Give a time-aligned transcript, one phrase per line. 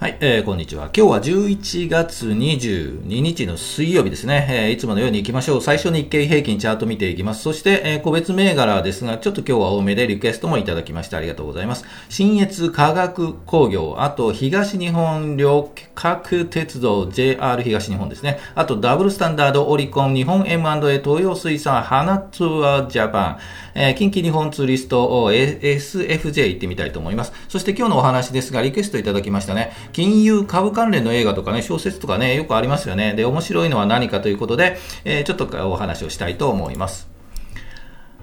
[0.00, 0.90] はい、えー、こんにちは。
[0.96, 4.46] 今日は11月22日の水曜日ですね。
[4.48, 5.60] えー、いつものように行きましょう。
[5.60, 7.42] 最初に日経平均チャート見ていきます。
[7.42, 11.84] そして、えー、個別銘柄ですが、ちょっと今日は多めでリクエストもいただきましてありがとうございます。
[12.10, 18.38] 新越科学工業、あと東日本旅客鉄道 JR 東日本ですね。
[18.54, 23.38] あとダブルスタンダードオリコン、日本 M&A 東洋水産、花ツアージャパン、
[23.74, 27.32] えー、近畿日本ツーリスト SFJ 行ってみたいと思います。
[27.48, 29.72] そして今日のお話ですが、リクエストいただきましたね。
[29.92, 33.14] 金融株関連の映画とかね、小説とかね、よくありますよね。
[33.14, 37.08] で、面白いのは何かということで、えー、ちょっとお話をしたいと思います。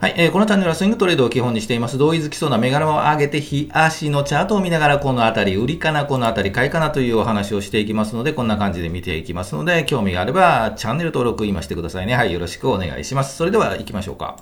[0.01, 1.97] はい、えー、このチャンネルはスイングトレードを基本にしています。
[1.97, 12.16] 同意づきそうな銘柄を上げて、日足のチャートを見ながら、このあたり、売りかな、このあたり、買いかなというお話をしていきますので、こんな感じで見ていきますので、興味があれば、チャンネル登録今してくださいね。
[12.16, 13.38] はい、よろしくお願いします。
[13.38, 14.38] それでは行きましょうか。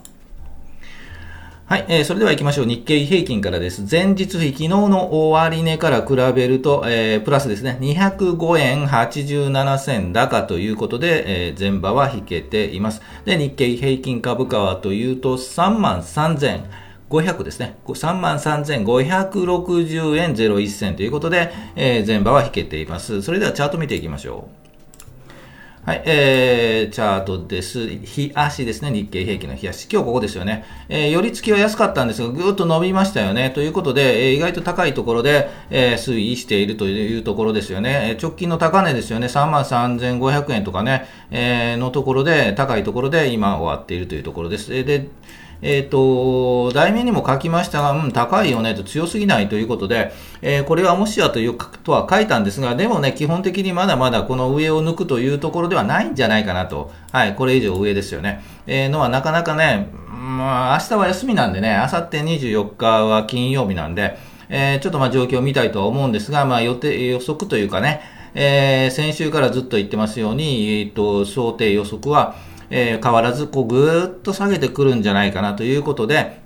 [1.66, 2.66] はい、えー、それでは行きましょう。
[2.66, 3.85] 日経平均からです。
[3.90, 13.02] 前日比、昨日の終値から比べると、えー、プラスですね、205円87銭高ということで、えー、前場は引けています。
[13.23, 16.64] で、日経平均株価はというと、3万3000
[17.09, 17.77] 500ですね。
[17.88, 23.22] 3万3560円01銭ということで、えー、前場は引けています。
[23.22, 24.62] それではチャート見ていきましょう。
[25.86, 27.89] はい、えー、チャートです。
[27.89, 29.89] 日足ですね、日経平均の日足。
[29.92, 30.64] 今日ここですよね。
[30.88, 33.50] えー、寄り付きは安かったんですが、ぐーっと伸びましたよね。
[33.50, 38.11] ということで、えー、意外と高いところで、えー、推移しているというところですよね。
[38.11, 39.28] えー直近の高値ですよね。
[39.28, 44.73] 3万3500円とかね、えー、のところで、高いところで今終わっているというところです。
[44.73, 45.09] えーで、
[45.64, 50.11] えっ、ー、と、題名にも書きましたが、うん、高いよねと強すぎないということで、
[50.42, 56.92] えー、これはもしやというとは書いたんですが、でもね、基本的にまだまだこの上を抜くというところではないんじゃないかなと。
[57.11, 58.44] はい、これ以上上ですよね。
[58.67, 64.17] えー、のはなかなかね、まあ、明日は休みなんでね、あさって24日は金曜日なんで、
[64.50, 68.02] えー、ちょっとまあ状況を見たいとは思うんですが、まあ予定、予測というかね、
[68.36, 72.36] えー、先週からずっと言ってますように、えっ、ー、と、想定予測は、
[72.76, 76.42] えー、変わらずこうぐーっと下げてくるんじゃないかなということで、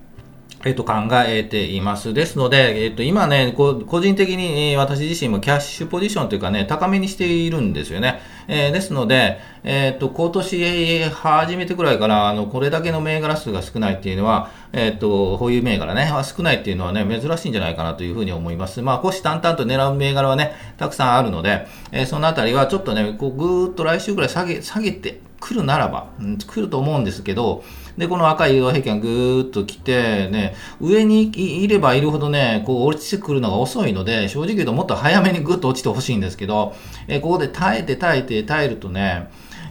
[0.66, 0.94] えっと、考
[1.26, 2.14] えています。
[2.14, 8.20] ですので、えっと、今ね、こ個人的に私自身もキャッシュポジションというかね、高めにしているんですよね。
[8.50, 18.82] えー、ですので、えっと、今年初めてくらいから、あの、これだけの銘柄数が少ないっていうのは、えっと、保有銘柄ね、少ないっていうのはね、珍しいんじゃないかなというふうに思います。
[18.82, 27.64] まあ、虎視眈々と狙う銘柄はね、たくさんあるので、えー、そのあたりはちょっとね、こう、ぐーっと来週ぐらい下げ、下げて、来るならば、うん、来ると思うんですけど、
[27.98, 31.32] で、この赤い移動平均がぐーっと来て、ね、上に
[31.64, 36.76] いればいるほどね、こう落ちてくるのが遅いので、正直言うともっと早めにぐっと落ちてほしいんですけど、
[37.08, 39.30] えここで耐えて耐えて耐えるとね、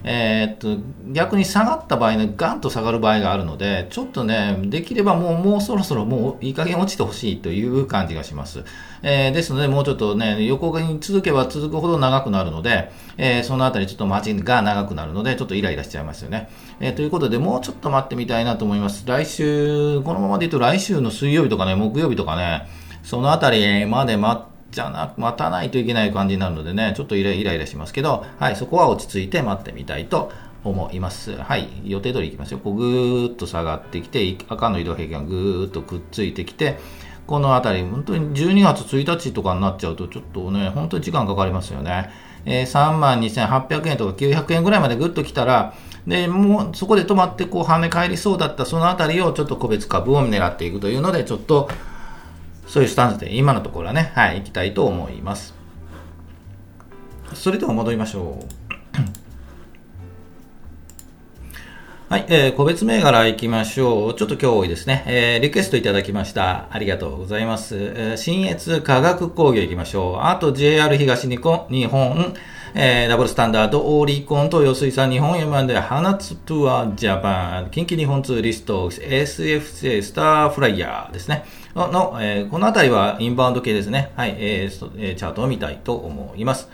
[0.08, 0.80] えー、っと、
[1.12, 8.64] 逆に下がった場合ね、ガンと下がる場合があるので、ちょっとね、できればもう、もうそろそろもういい加減落ちてほしいという感じがします。
[9.02, 16.50] えー、ですので、もうちょっとね、横に続けば続くほど長くなるので、えー、そのあたりちょっと待ちが長くなるので、ちょっとイライラしちゃいますよね。
[16.78, 19.02] え、ということで、もうちょっと待ってみたいなと思います。
[19.08, 22.68] 来週、このままで言うと来週の水曜日とかね、木曜日とかね、
[23.02, 30.30] そのあたりまで待って、じゃな、待たないといけない感じになるのでね、ちょっとイライラしますけど、はい、そこは落ち着いて待ってみたいと
[30.64, 31.34] 思います。
[31.34, 32.58] はい、予定通りいきますよ。
[32.58, 36.78] こうぐーっと下がってきて、赤の移動平均がぐーっとくっついてきて、
[37.26, 42.10] この辺り、本当に12月1日とかになっちゃうと、ちょっとね、本当に時間かかりますよね。
[42.44, 45.72] えー、3万2800円とか900円ぐらいまでぐっと来たら、
[46.06, 51.70] で、もうそこで止まってこう跳ね返りそうだったそのあたりをちょっと個別株を狙っていくというので、ちょっと
[52.66, 55.54] そういうスタンスで今のところはね、はい、行きたいと思います。
[57.34, 58.46] それでは戻りましょう。
[62.08, 64.14] はい、えー、個別銘柄いきましょう。
[64.14, 65.04] ちょっと今日多いですね。
[65.06, 66.68] えー、リクエストいただきました。
[66.70, 67.76] ありがとうございます。
[67.76, 70.18] えー、新越化学工業行きましょう。
[70.22, 72.34] あと JR 東日本、日本、
[72.78, 81.46] えー、ダブルスタンダード、オーリコンと吉水産日本 M&A、花津トゥアジャパン、近畿日本ツーリスト、SFJ スターフライヤーですね。
[81.74, 84.12] の、のえー、このあたりはインバウンド系ですね。
[84.14, 86.68] はい、えー、えー、チャートを見たいと思います。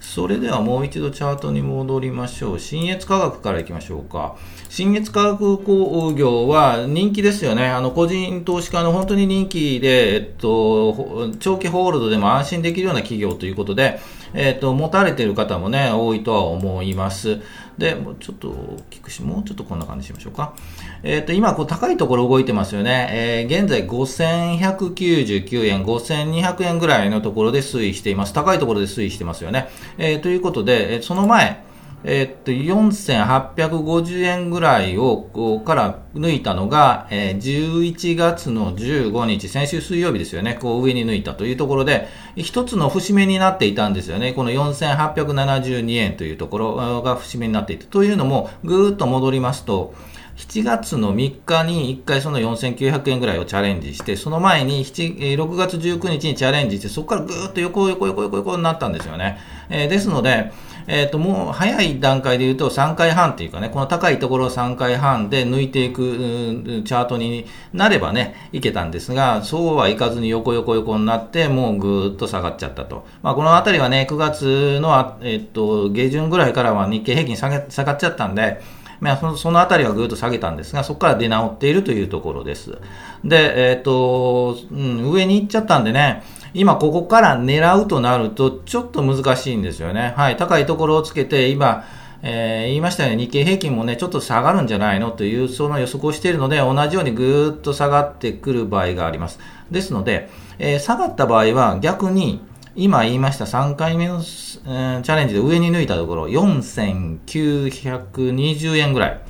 [0.00, 2.58] それではもう一度チャートに戻りましょう。
[2.60, 4.36] 新越科学からいきましょうか。
[4.68, 7.66] 新越科学工業は人気ですよね。
[7.66, 13.98] あの、個人投資家の本当に人気で、えっと、長期ホールドでも安心できるような企業ということで、
[14.34, 17.40] えっ、ー、と、持たれている方もね、多いとは思います。
[17.78, 20.54] で、もうちょっと大きくし、もうちょっとこんな感じしましょうか。
[21.02, 23.08] えっ、ー、と、今、こう、高いところ動いてますよね。
[23.12, 28.32] えー、現在5199円、5200円ぐらいのところで推移しています。
[28.32, 29.68] 高いところで推移してますよね。
[29.98, 31.62] えー、ということで、その前、
[32.04, 44.32] えっと、4850円ぐらいを、こうから抜いたのが、えー、11月の15日、先週水曜日ですよね、こう上に抜いたというところで、一つの節目になっていたんですよね。
[44.32, 47.86] この4872円というところが節目になっていた。
[47.86, 49.94] というのも、ぐーっと戻りますと、
[50.36, 59.38] 7月の3日に1回その4900円ぐらいをチャレンジして、その前に6月19日にチャレンジして、そこからぐーっと横横横横横になったんですよね。
[59.68, 60.52] えー、ですので、
[60.86, 73.06] え、ー、と、もう早い段階で言うと3回半っていうかね、この高いところを3回半で抜いていくチャートになればね、いけたんですが、そうはいかずに横横横になって、もうぐーっと下がっちゃったと。
[73.22, 78.60] まあ、このあたりはね、9月の、え、ー、と、下旬ぐらいからは日経平均下げ下がっちゃったんで、
[79.00, 82.78] まあ、そのあたりはぐーっと下げたんですが、そこから出直っているというところです。
[83.24, 86.22] で、え、ー、と、うん、上に行っちゃったんでね、
[86.54, 90.14] 今ここから狙うとなると、ちょっと難しいんですよね。
[90.16, 91.84] はい、高いところをつけて、今、
[92.22, 99.40] えー、言いましたように日経平均もね、ちょっと下がるんじゃないのという、その予測をしているので、同じようにぐーっと下がってくる場合があります。
[99.70, 100.28] ですので、
[100.58, 102.40] えー、下がった場合は逆に、
[102.74, 109.20] 今言いました3回目の、えー、チャレンジで上に抜いたところ、4920円ぐらい。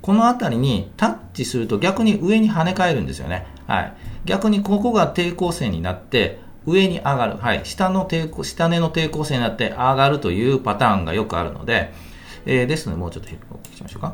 [0.00, 3.44] このあたりにタッチすると逆に上に跳ね返るんですよね。
[3.66, 3.92] はい。
[4.24, 7.36] 逆にここが抵抗線になって、上に上がる。
[7.38, 7.60] はい。
[7.64, 11.92] 下の抵抗、下根の抵抗性になって上がるというパターンがよくあるので、
[12.44, 14.12] えー、ですので、もうちょっと大きくしましょうか。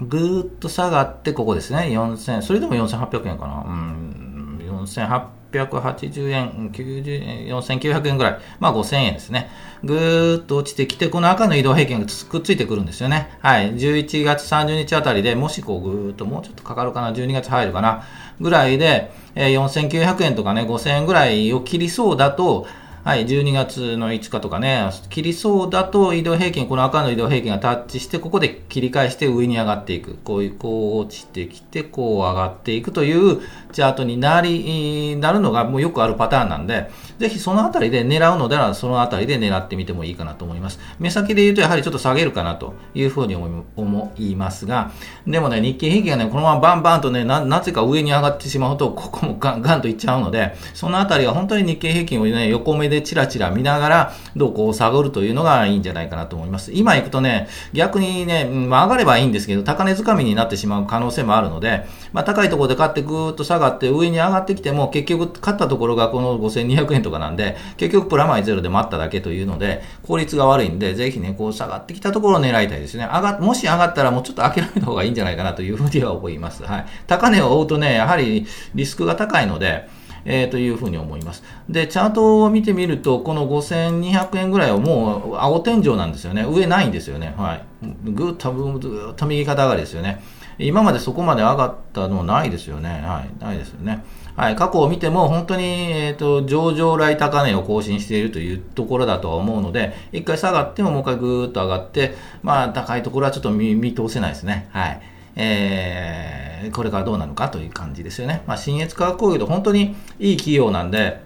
[0.00, 1.88] ぐーっと下がって、ここですね。
[1.90, 3.64] 4000、それでも4800円かな。
[3.66, 5.26] うん、4800
[5.58, 9.50] 680円、4900円ぐらい、まあ5000円ですね。
[9.82, 13.36] ぐーっと落ちてきて、この赤の移動平均がくっついてくるんですよね。
[13.40, 13.74] はい。
[13.74, 18.04] 11月30日あたりでもしこうぐーっともうちょっとかかるかな、12月入るかな、
[18.40, 22.66] ぐらいで、え、4900円とかね、5000円ぐらいを切りそうだと、
[23.04, 30.14] はい、12月の5日とかね、切りそうだと移動平均、この赤の移動平均がタッチして、ここで切り返して上に上がっていく。
[30.24, 33.42] こういう、こう落ちてきて、こう上がっていくという
[33.72, 40.80] チャートになり、なるのがもうよくあるパターンなんで、ぜひそのあたりで狙うのでは、そのあたりで狙ってみてもいいかなと思います。
[40.98, 44.92] 目先で言うとやはりちょっと下げるかなというふうに思いますが、
[45.26, 56.72] でもね、日経平均がね、このままバンバンとね、な、なぜか上に上がってしまうと、ここもガンガンといっちゃうので、そのあたりは本当に日経平均をね、横目ででチラチラ見ながら、どうこう下がるというのがいいんじゃないかなと思います。
[56.72, 73.04] 今行くとね、逆にね、まあ、上がればいいんですけど、高値掴みになってしまう可能性もあるので、まあ、高いところで買ってぐーっと下がって上に上がってきても、結局買ったところがこの5200円とかなんで、結局プラマイゼロで待っただけというので、効率が悪いんで、ぜひね、こう下がってきたところを狙いたいですね。
[73.04, 76.62] 上が、もし上がったらもうちょっと諦めた方がいいんじゃないかなというふうには思います。
[76.62, 76.86] はい。
[77.06, 79.88] 高値を追うとね、やはりリスクが高いので、
[80.24, 81.42] えー、というふうに思います。
[81.68, 86.44] で、チャートを見てみると、この5200円ぐらいはもう青天井なんですよね。
[86.44, 87.34] 上ないんですよね。
[87.36, 87.64] はい。
[88.04, 90.22] ぐっと、ぐっと右肩上がりですよね。
[90.58, 92.88] 今までそこまで上がったのないですよね。
[93.04, 93.42] はい。
[93.42, 94.04] ないですよね。
[94.36, 94.56] はい。
[94.56, 104.68] 過去を見ても本当に、えっ、ー、と、上場来高値を更新しているというところだとは思うので、一回下がってももう一回ぐーっと上がって、まあ、高いところはちょっと見見通せないですね。
[104.72, 105.00] はい。
[105.36, 108.42] えー、これからどうなのかという感じですよね。
[108.46, 111.22] まあ、新越化学工業と本当にいい企業なんで、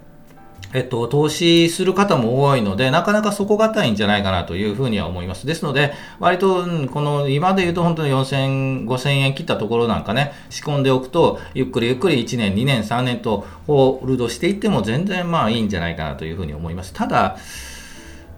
[0.74, 5.46] えっと、投資する方も多いので、なかなか底堅いんじゃないかなというふうには思います。
[5.46, 16.92] ですので、割と、この、今で言うと本当に4000、5000円切ったところなんかね、仕込んでおくと、ゆっくりゆっくり1年、2年、3年とホールドしていっても全然まあいいんじゃないかなというふうに思います。
[16.92, 17.38] ただ、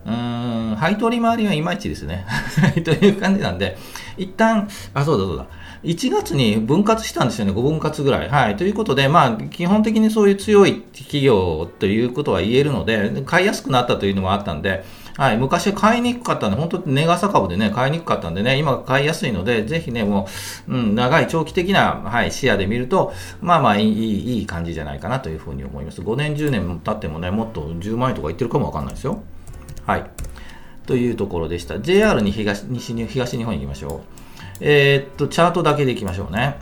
[0.06, 2.26] うん、配当利回りはいまいちですね。
[2.84, 3.76] という感じなんで、
[4.16, 5.46] 一旦、あ、そうだそうだ。
[5.82, 8.28] 1月に分割したんですよね、5分割ぐらい。
[8.28, 8.56] はい。
[8.56, 14.84] ということで、まあ、基本的にそういう強い企業ということは言えるので、買いやすくなったというのもあったんで、
[15.16, 15.38] はい。
[15.38, 20.28] 昔は買いにくかったんで、本当に値傘株でね、買いにくかったんでね、今買いやすいので、ぜひね、も
[20.68, 26.02] う、うん、長い長期的な、はい、視野で見ると、まあまあいい、いい感じじゃないかなというふうに思います。
[26.02, 29.22] 5年、10年経ってもね、もっと10万円とかいってるかもわかんないですよ。
[29.86, 30.04] はい。
[30.86, 31.80] というところでした。
[31.80, 34.19] JR に東西に東日本行きましょう。
[34.60, 36.56] えー、っと、チャートだけでいきましょうね。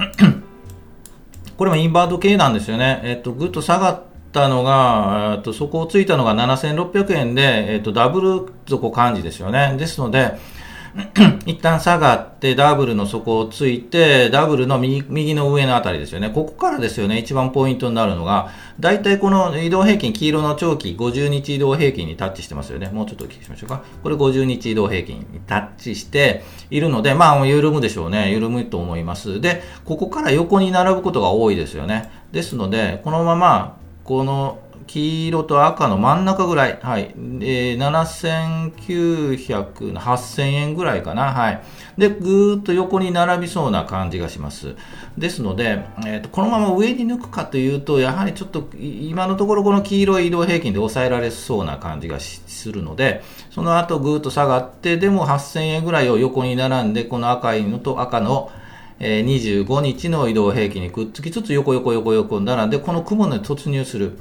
[1.56, 3.00] これもインバート系なんですよね。
[3.02, 4.02] えー、っと、ぐっと下がっ
[4.32, 9.74] たのが、えっと、そこをついたのが7600円で、えっと、ダブル底感じですよね。
[9.76, 10.38] ですので、
[11.46, 16.30] 一旦下がってダブルの底をついて、ダブルの右右の上のあたりですよね。
[16.30, 22.90] ここからですよね、一番ポイントになるのが、大体この移動平均、黄色の長期、50日移動平均にタッチしてますよね。
[22.92, 23.82] もうちょっとお聞きしましょうか。
[24.02, 28.32] これ50日移動平均にタッチしているので、まあ、緩むでしょうね。
[28.32, 29.40] 緩むと思います。
[29.40, 32.10] で、ここから横に並ぶことが多いですよね。
[32.32, 41.62] ですので、このまま、この黄色と赤の真ん中ぐらい、はい、えー、7900、8000円ぐらいかな、はい。
[41.98, 44.74] で、ぐーっと横に並びそうな感じがします。
[45.16, 58.50] ですので、えーと、このまま上に抜くかというと、やはりちょっと今のところこの黄色い移動平均で抑えられそうな感じがするので、その後ぐーっと下がって、でも8000円ぐらいを横に並んで、この赤いのと赤の
[59.00, 64.18] え、25日の移動平均にくっつきつつ横横横横並んで、この雲に突入する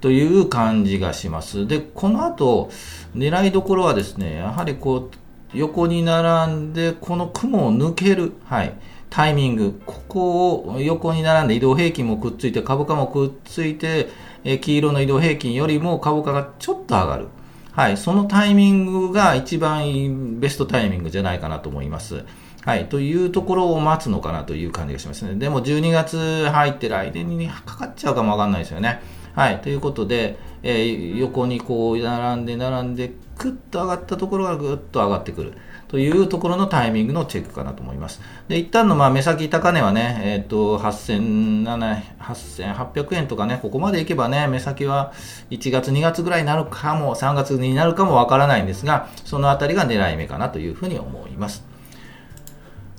[0.00, 1.66] という感じがします。
[1.66, 2.70] で、この後、
[3.16, 8.74] 狙いどころはですね、やはりこう、横に並んで、この雲を抜ける、はい、
[9.10, 14.08] タイミング、ここを横に並んで移動平均もくっついて、株価もくっついて、
[14.44, 17.28] え黄色の移動平均よりも株価がちょっと上がる。
[17.72, 22.24] はい、そのタイミングが一番ベストタイミングじゃないかなと思います。
[22.64, 25.34] はい、というところを待つのかなという感じがしますね。
[25.36, 29.00] でも12月入ってる間にかかっちゃうかもわかんないですよね。
[29.38, 35.52] はい、ということで、えー、横にこう並んで並んで、ぐっと上がったところがぐっと上がってくる。
[35.86, 38.20] というところのタイミングのチェックかなと思います。
[38.48, 45.12] で、一旦のまあ目先高値はね、え、ー、と、8800円とかね、ここまでいけばね、目先は
[45.50, 51.64] 1月、2月ぐらいになるかも、3月になるかもわからないんですが、そのあたりが狙い目かなというふうに思います。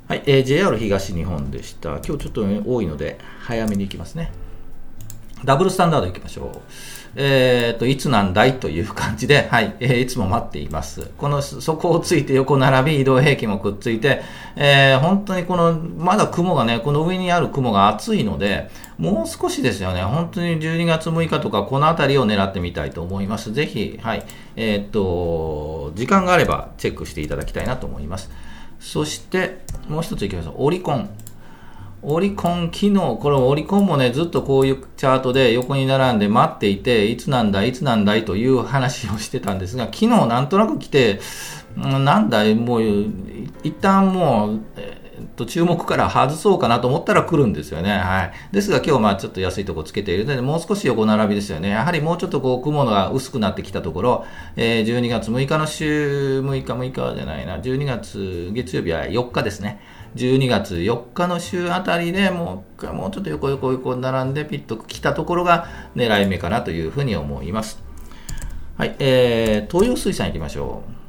[0.08, 1.90] はい、えー、JR 東日本でした。
[1.90, 4.32] 今日ちょっと、多いので、早めに行きますね。
[5.46, 6.60] ダブルスタンダード行きましょう。
[7.16, 11.10] えっ、ー、と、いつなんだいという感じで、 はい、えー、いつも待っています。
[11.18, 14.22] この、そこをついて横並び、移動平均もくっついて、
[14.56, 23.54] えー、本当にこの、まだ雲がね、この上にある雲が厚いので、もう少しですよね、本当に12月6日とか、この辺りを狙ってみたいと思います。
[23.54, 24.24] ぜひ、はい、
[24.56, 28.30] えっ、と、時間があればチェックしていただきたいなと思います。
[28.80, 30.54] そしてもう一ついきましょう。
[30.60, 31.10] オリコン。
[32.02, 41.20] オリコン機能、これオリコンもね、ずっとこういうチャートで横に並んで待っていて、いつなんだ、いつなんだいという話をしてたんですが、昨日なんとなく来て、
[41.76, 42.82] なんだい、もう、
[43.64, 47.92] 一旦もう、えっと、注目から外そうかなと思ったら来るんですよね。
[47.92, 48.32] はい。
[48.54, 51.70] ですが今日まあちょっと安いとこつけているので、もう少し横並びですよね。
[51.70, 54.26] やはりもうちょっとこう雲が薄くなってきたところ、
[54.56, 59.82] えー、12月6日の週、6日6日じゃないな、12月月曜日は4日ですね。
[60.16, 67.80] 12月4日の週あたりでもうもうちょっと横横横並んでピッと来たところが狙い目かなというふうに思います。
[68.78, 71.00] はい、えー、東洋水産行きましょう。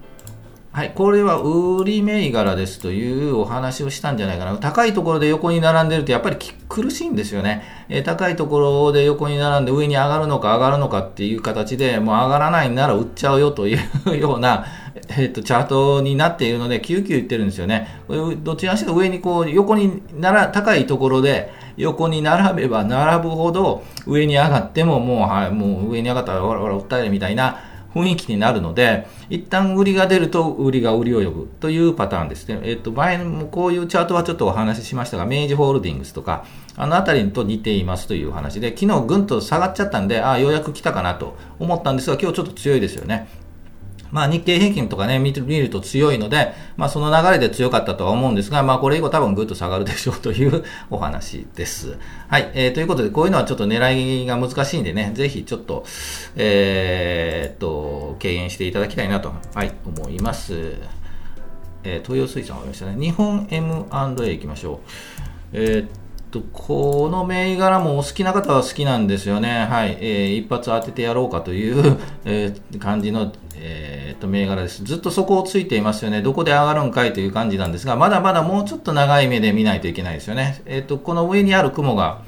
[0.72, 4.56] はい、これは売り銘柄ですというお話をしたんじゃないかな。
[4.56, 6.36] 高いところで横に並んでるとやっぱり
[6.68, 7.64] 苦しいんですよね。
[7.88, 13.76] えー、高いところで横に並んで上に上がるのか上がるのかっていう形でもう上がらないなら売っちゃうよとい
[14.06, 17.88] うような、えーと、チャートになっているので、急々言ってるんですよね。
[18.42, 27.60] どちらにしろ上にこう横になら高いところで横に並べば並ぶほど上に上がってももう、はい、もう上に上がったらわらわら訴えるみたいな
[27.94, 32.60] 雰囲気になるので、一旦売りが出ると売りが売りを呼ぶというパターンですね。
[32.62, 36.44] えっ、と、前もこういうチャートはちょっとお話ししましたが、明治ホールディングスとか、
[36.76, 43.28] あのあたりと似ていますという話で、昨日ぐんと下がっちゃったんで、ああ、ようやく来たかなと思ったんですが、今日ちょっと強いですよね。
[44.12, 51.96] まあ、日経平均とかね、見ると強いので、まあ、その流れで強かったとは思うんですが、まあ、これ以降多分ぐっと下がるでしょうという お話です。
[52.28, 52.50] はい。
[52.54, 55.84] えー、ということで、こういうのはちょっと狙いが難しいんでね、ぜひちょっと、
[56.36, 60.74] えー、っと、敬遠していただきたいなと、はい、思います。
[61.82, 62.96] えー、東洋水産終わりましたね。
[62.98, 64.88] 日本 M&A 行きましょう。
[65.52, 66.00] えー
[66.30, 69.66] と、この銘柄もお好きな方は好きなんですよね。
[69.66, 69.98] はい。
[70.00, 74.84] えー、一発当ててやろうかという、えー、感じの、えー、と銘柄です。
[74.84, 76.22] ずっとそこをついていますよね。
[76.22, 80.62] どこで上がるんかいという感じなんですが、まだまだもうちょっと長い目で見ないといけないですよね。
[80.66, 82.22] えっ、と、この上にある雲が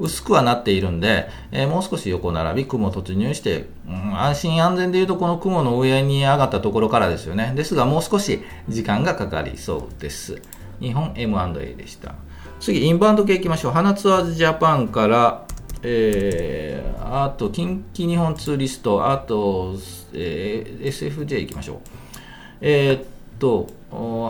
[0.00, 7.52] 薄くはなっているんで、えー、もう少し横並び、雲突入して、うん、安心安全でいうとこの雲の上に上がったところからですよね。
[7.54, 10.40] ですが、もう少し時間がかかりそうです。
[10.80, 12.14] 日本 M&A でした。
[12.60, 13.72] 次、インバウンド系いきましょう。
[13.72, 15.44] 花ツアーズジャパンから、
[15.82, 19.74] えー、あと、近畿日本ツーリスト、あと、
[20.12, 21.78] えー、SFJ いきましょう。
[22.60, 23.04] えー、っ
[23.38, 23.68] と、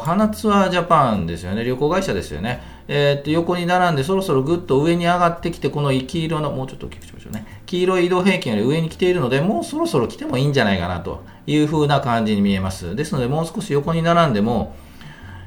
[0.02, 2.62] 花ツアージャパンですよね、旅行会社ですよね。
[2.88, 7.45] えー、っと、横に並んで、そろそろぐっと上に上がってきて、この黄色の、もうちょっと大きくしましょうね。
[7.66, 12.95] 黄色い移動平均より上に来ているので、もうそろそろ来てもいいんじゃないかなという風な感じに見えます。
[12.95, 14.76] ですので、もう少し横に並んでも、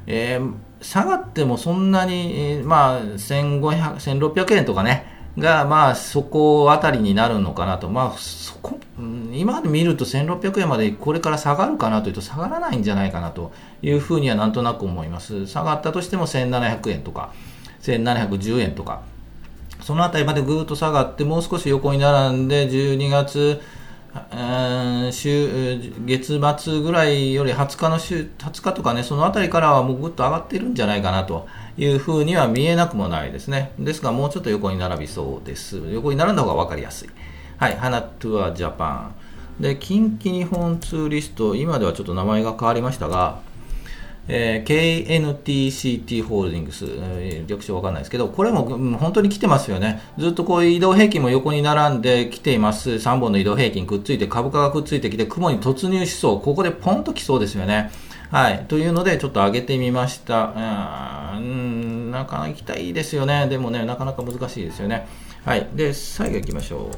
[0.06, 0.52] えー
[0.84, 7.88] 下がってもそんなに、まあ、1500、1600円とかね、が、まあ、そこあたりになるのかなと。
[7.88, 8.78] まあ、そこ、
[9.32, 15.46] 今まで見ると1600円までこれから下がるかなというと下がらないんじゃないかなというふうにはなんとなく思います。
[15.46, 17.32] 下がったとしても1700円とか、
[17.82, 19.02] 1710円とか、
[19.80, 23.60] そのあたりまでぐっと下がって、もう少し横に並んで、12月、
[25.10, 33.72] 週月末ぐらいより20日の週20日とかね、そのあたりからはもうぐっと上がってるんじゃないかなというふうには見えなくもないですね。
[33.78, 35.80] ですが、もうちょっと横に並びそうです。
[35.92, 37.08] 横に並んだ方が分かりやすい。
[37.56, 39.10] はい、花トゥアジャパ
[39.58, 39.62] ン。
[39.62, 43.38] で、近畿日本ツーリスト、今ではちょっと名前が変わりましたが、
[44.26, 50.00] えー、KNTCT ホールディングス、えー、略称わかんないですけど、これも、うん、本当に来てますよね。
[50.18, 52.90] ずっとこういう移動平均も横に並んできています。
[52.90, 56.40] 3本の移動平均くっついて、株価がくっついてきて、雲に突入しそう。
[56.40, 57.90] ここでポンと来そうですよね。
[58.34, 58.64] はい。
[58.66, 61.34] というので、ちょっと上げてみました。
[61.36, 63.46] うん、なかなか行きたいですよね。
[63.46, 65.06] でもね、なかなか難しいですよね。
[65.44, 65.68] はい。
[65.72, 66.96] で、最後行きましょう。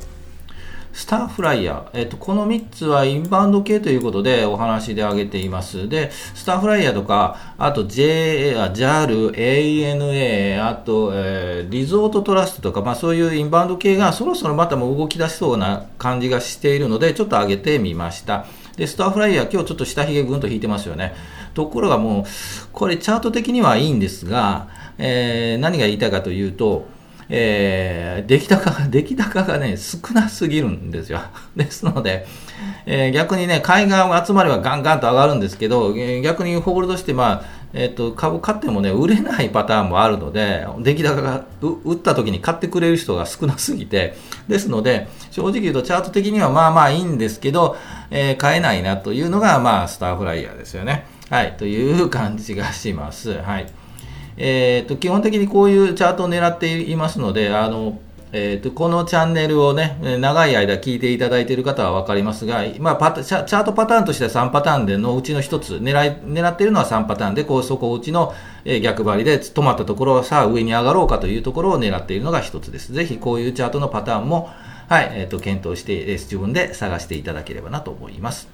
[0.95, 5.91] スターフライヤー、えっと、この3つはインバウンド系ということでお話で挙げています。
[5.91, 18.47] で、スターフライヤーとか、あと JA、JAL、ANA、あと、えー、リゾートトラストとか、まあそういうインバウンド系がそろそろまたも動き出しそうな感じがしているので、ちょっと上げてみました。
[18.77, 21.15] で、スターフライヤー、今日ちょっと下髭ぐんと引いてますよね。
[21.55, 22.25] ところがもう、
[22.73, 24.69] これチャート的にはいいんですが、
[24.99, 26.87] えー、何が言いたいかというと、
[27.29, 31.21] えー、出来高が、出来高がね、少なすぎるんですよ。
[31.57, 32.27] ですので、
[32.85, 35.93] えー、逆にね、買いが集まればガンガンと上がるんですけど、
[36.23, 37.45] 逆にホールドして、まあ、
[37.79, 44.17] え、ー、と、株買ってもね、売れないパターンもあるので、出来高が、売った時に買ってくれる人が少なすぎて、
[44.49, 47.77] ですので、正直言うとチャート的にはまあまあいいんですけど、
[48.11, 51.07] えー、買えないなというのが、まあ、スターフライヤーですよね。
[51.29, 53.35] はい、という感じがします。
[53.43, 53.67] はい。
[54.39, 57.99] えーと、基本的にこういうチャートを狙っていますので、あの
[58.39, 68.35] えーと、このチャンネルをね、長い間聞いていただいている方は分かりますが、まあ、パチャチャートパターンとしては3パターンでのうちの1つ、狙い狙っているのは3パターンで、こうそこうちの
[68.83, 72.93] 逆張りで止まったところを、さあ上に上がろうかというところを狙っているのが1つです。
[72.93, 74.51] ぜひこういうチャートのパターンも、
[74.89, 78.49] はいえーと、検討して、自分で探していただければなと思います。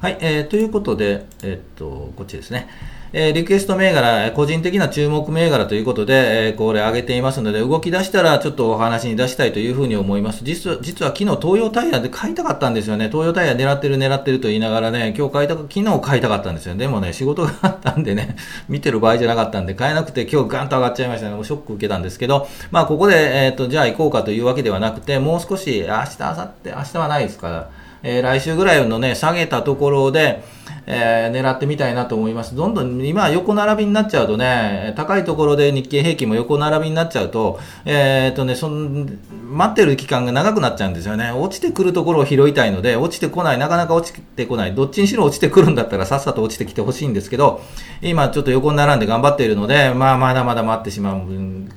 [0.00, 2.66] はい、えー、ということで、えっ、ー、と、こっちですね。
[3.14, 10.44] えー、リクエスト銘柄、個人的な注目銘柄ということで、えー、これ上げていますので、動き出したらちょっとお話に出したいというふうに思います。
[10.44, 13.08] 実は、実は昨日東洋タイヤで買いたかったんですよね。
[13.08, 16.74] 東洋タイヤ狙ってる狙ってると言いながらね、今日買いた昨日買いたかったんですよ。
[16.74, 18.36] でもね、仕事があったんでね、
[18.70, 21.34] 見てる場合じゃなかったんで、買えなくて今日ガンと上がっちゃいましたね。
[21.34, 30.42] もうショック受けたんですけど、まあここで、えっ、ー、と、じゃあ行こうかというわけではなくて、もう少し、明日、明後日、明日はないですから、えー、来週ぐらいのね、下げたところで、
[30.86, 32.56] えー、狙ってみたいなと思います。
[32.56, 39.06] どんどん今横並びになっちゃうとね、高いところで日経平均も横並びになっちゃうと、えー、っとね、その、
[39.52, 41.30] 待ってる期間が長くなっちゃうんですよね。
[41.30, 44.74] 落ちてくるところを拾いたいので、落ちてこない、なかなか落ちてこない。
[44.74, 47.60] どっちにしろ落ちてくるんだったらさっさと落ちてきてほしいんですけど、
[48.00, 51.22] 今ちょっと横に並んで頑張っているので、まあまだまだ待ってしまう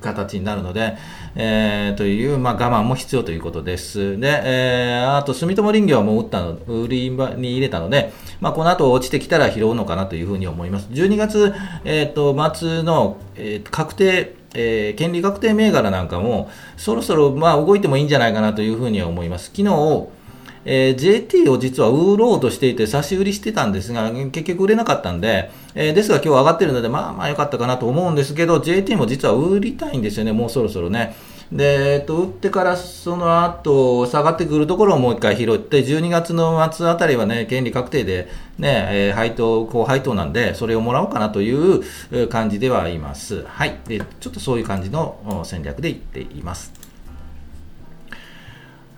[0.00, 0.96] 形になるので、
[1.36, 4.18] えー、という、まあ我慢も必要ということです。
[4.18, 10.88] で、えー、あと住友林業はもう打ったの、売りに入れたので、まあこの後落ちてきたら拾うのかなというふうに思います。
[10.90, 19.50] 12月、えーと、末の、えー、確定えー、権利確定銘柄なんかも、そろそろまあ動いてもいいんじゃないかなというふうには思います。
[19.54, 20.08] 昨日、
[20.64, 31.14] えー、JT を実は売ろうとしていて、差し売りしてたんですが、結局売れなかったんで、えー、ですが今日上がってるので、まあまあ良かったかなと思うんですけど、JT も実は売りたいんですよね、もうそろそろね。
[31.52, 38.28] で、えっと、売ってからその後下がってくるところをもう一回拾って、12月の末あたりはね、権利確定で
[38.58, 43.44] ね、えー、配当、高配当なんで、それをもらおうかなという感じではいます。
[43.44, 43.78] はい。
[43.86, 46.85] で、ちょっとそういう感じの戦略でいっています。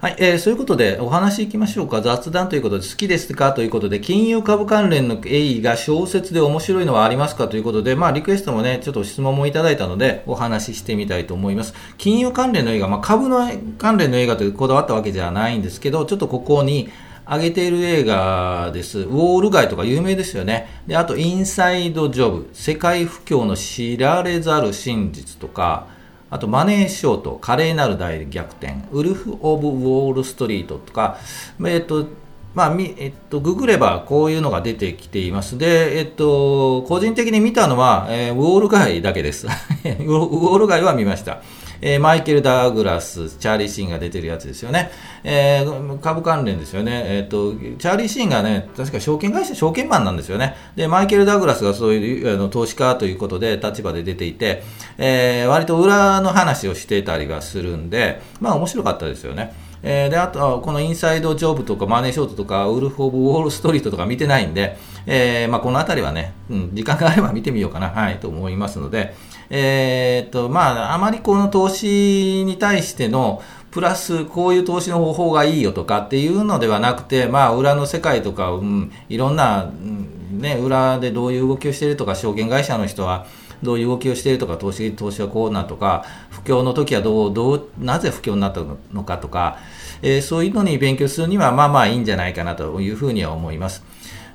[0.00, 2.00] はい、えー、そういうことでお話いきましょうか。
[2.02, 11.74] 雑談ということで、好きですかということで、金融株関連の栄意が小説で面白いのはありますかということで、まあ、リクエストもね、ちょっと質問もいただいたので、お話ししてみたいと思います。
[11.96, 16.90] 金融関連の映画、まあ、株の関連の映画というこだわったわけじゃないんですけど、ちょっとここに、
[17.26, 19.00] 上げている映画です。
[19.00, 20.82] ウォール街とか有名ですよね。
[20.87, 25.97] で、あと、インサイドジョブ、世界不況の知られざる真実とか、
[26.31, 31.19] あと、マネーショート、華麗なる大逆転、ウルフ・オブ・ウォール・ストリートとか、
[31.64, 32.07] えっと、
[32.55, 35.59] まあ、えっと、ググればこういうのが出てきています。
[35.59, 39.47] で、えっと、個人的に見たのは、えー、ウォール街だけです。
[39.47, 41.43] ウォール街は見ました。
[41.81, 44.91] えー、マイケル・ダーグラス、チャーリー・シーンが出てるやつですよね。
[45.25, 47.03] えー、株関連ですよね。
[47.07, 50.57] え、ー、と、チャーリー・シーンがね、確か証券会社、証券マンなんですよね。
[50.77, 54.62] で、マイケル・ダーグラスがそういうあの投資家ということで立場で出ていて、
[54.99, 59.53] えー、割と裏の話をしてたりがするんで、まあ面白かったですよね。
[59.83, 69.14] えー、で、あとは、このインサイドジョブとかマネーショートとか、ウルフ・オブ・ウォール・ストリートとか見てないんで、えー、まあ、このあたりはね、うん、時間があれば見てみようかな、はい、と思いますので、
[69.50, 79.70] え、っと、まあ、あまりこの投資に対しての、プラスこういう投資の方法がいいよとかっていうのではなくて、まあ、裏の世界とか、うん、いろんな、
[80.30, 83.26] ね、裏でどういう動きをしているとか、証券会社の人は、
[83.62, 89.58] どういう動きをしているとか、投資投資はこうなとか、不況の時はどうどうなぜ不況になったのかとか、
[90.02, 93.84] えー、そういうのに勉強するには、まあまあいいんじゃないかなというふうには思います。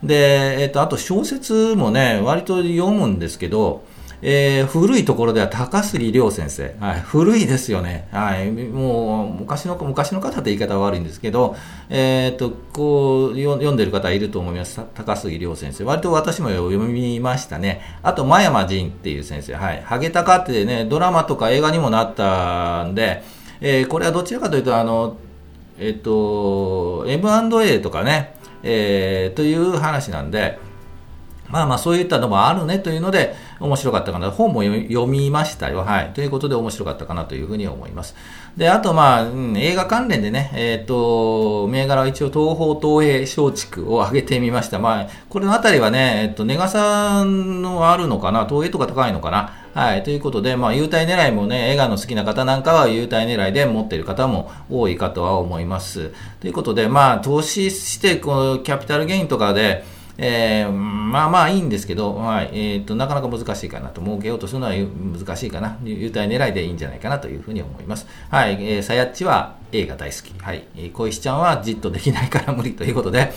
[0.04, 3.86] で、えっ、ー、と、あと小説もね、割と読むんですけど、
[4.26, 11.58] えー、古いところでは高杉亮先生、はい、古いですよね、はい、もう昔の昔の方って言い方は悪いんですけど、
[11.90, 23.24] えーと、こう読んでる方いると思います、高杉亮先生、割と私も読みましたね、あと、真山仁っていう先生、はい、ハゲタカってね、ドラマとか映画にもなったんで、
[23.60, 25.18] えー、これはどちらかというと、あの
[25.80, 30.60] えっ、ー、と、M&A とかね、えー、という話なんで、
[31.54, 34.32] まあまあそういったのもあるねというので面白かったかな。
[34.32, 35.82] 本も読みましたよ。
[35.82, 36.12] はい。
[36.16, 38.16] ということで面白かったかなというふうに思います。
[38.58, 44.80] で、あとまあ、うん、映画関連でね、えっ、ー、と、銘柄は一応東方東映松竹を上げてみました。
[44.80, 48.48] まあ、これのあたりはね、えっ、ー、と、ネガさんのあるのかな？
[48.48, 49.54] 東映とか高いのかな？
[49.76, 50.04] はい。
[50.04, 56.12] ということで、まあ、優待狙いもね、映画の好きな方なんかは優待狙いで持っている方も多いかとは思います。
[56.42, 59.84] ということで、まあ、投資して、このキャピタルゲインとかで、
[60.17, 68.08] えー、まあまあいいんですけど、はいえーと、なかなか難しいかなと、儲けようとするのは難しいかな、優待狙いでいいんじゃないかなというふうに思います。
[68.30, 70.34] はい、えー、さやっちは映画大好き。
[70.39, 73.32] はい、小石ちゃんはじっとできないから無理ということで、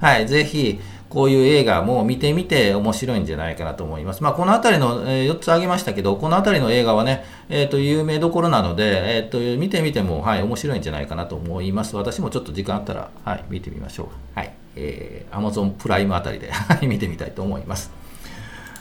[0.00, 4.22] はい、ぜひ、こういう映画も見てみて面白いんじゃないかなと思います。
[4.22, 11.96] まあ、このあたりの、えー、4つ挙げましたけど、このあたりの映画はね、えっ、ー、と、有名どころなので、えっ、ー、と、見てみても、はい、面白いんじゃないかなと思います。
[11.96, 14.38] 私もちょっと時間あったら、はい、見てみましょう。
[14.38, 14.59] はい。
[14.76, 16.50] えー、Amazon プライムあたりで
[16.86, 17.99] 見てみたいと思います。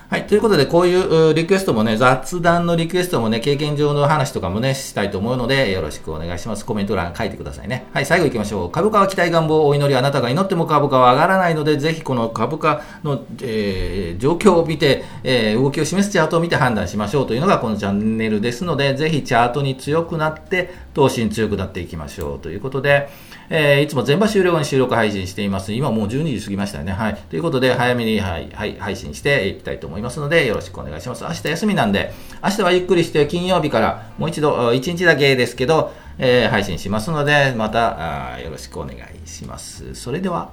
[0.09, 0.25] はい。
[0.25, 6.65] ということで、こういうリクエストもね、雑談のリクエストもね、経験上の話とかもね、したいと思うので、よろしくお願いします。
[6.65, 7.85] コメント欄書いてくださいね。
[7.93, 8.71] はい、最後行きましょう。
[8.71, 23.09] 株価は期待願望、お祈り、あなたが祈っても株価は上がらないので、ぜひこの株価の、えー、状況を見て、えー、動きを示すチャートを見て判断しましょうというのがこのチャンネルですので、ぜひチャートに強くなって、投資に強くなっていきましょうということで、
[23.51, 25.71] えー、いつも全場終了後に収録配信しています。
[25.73, 26.93] 今もう12時過ぎましたよね。
[26.93, 27.15] はい。
[27.29, 31.23] ということで、早めに、はい、はい、配信していきたいと思いますいますので、よろしくお願いします。
[31.23, 32.11] 明日休みなんで、
[32.43, 39.93] 明日はゆっくりして金曜日からもう一度、1日だけですけど、えー、配信しますので、またあよろしくお願いします。
[39.95, 40.51] それでは、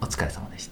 [0.00, 0.71] お疲れ様でした。